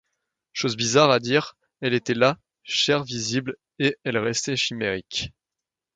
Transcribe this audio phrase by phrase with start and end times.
[0.53, 5.31] Chose bizarre à dire, elle était là, chair visible, et elle restait chimérique.